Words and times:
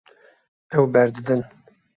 Ew 0.75 0.85
berdidin. 0.93 1.41